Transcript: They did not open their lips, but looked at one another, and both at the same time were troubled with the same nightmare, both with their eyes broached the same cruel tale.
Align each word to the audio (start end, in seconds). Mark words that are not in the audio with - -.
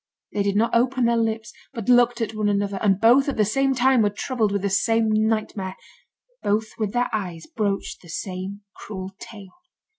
They 0.31 0.41
did 0.41 0.55
not 0.55 0.73
open 0.73 1.05
their 1.05 1.15
lips, 1.15 1.53
but 1.75 1.87
looked 1.87 2.21
at 2.21 2.33
one 2.33 2.49
another, 2.49 2.79
and 2.81 2.99
both 2.99 3.29
at 3.29 3.37
the 3.37 3.45
same 3.45 3.75
time 3.75 4.01
were 4.01 4.09
troubled 4.09 4.51
with 4.51 4.63
the 4.63 4.69
same 4.71 5.09
nightmare, 5.11 5.75
both 6.41 6.69
with 6.79 6.91
their 6.93 7.07
eyes 7.13 7.45
broached 7.45 8.01
the 8.01 8.09
same 8.09 8.61
cruel 8.75 9.11
tale. 9.19 9.61